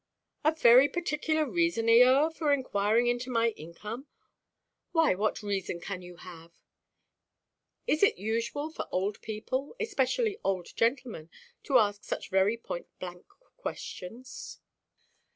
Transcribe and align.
"A 0.43 0.51
very 0.51 0.89
particular 0.89 1.47
reason, 1.47 1.85
Eoa, 1.85 2.33
for 2.33 2.51
inquiring 2.53 3.05
into 3.05 3.29
my 3.29 3.49
income! 3.49 4.07
Why, 4.93 5.13
what 5.13 5.43
reason 5.43 5.79
can 5.79 6.01
you 6.01 6.15
have?" 6.15 6.49
"Is 7.85 8.01
it 8.01 8.17
usual 8.17 8.71
for 8.71 8.87
old 8.91 9.21
people, 9.21 9.75
especially 9.79 10.39
old 10.43 10.75
gentlemen, 10.75 11.29
to 11.65 11.77
ask 11.77 12.03
such 12.03 12.31
very 12.31 12.57
point–blank 12.57 13.27
questions?" 13.57 14.59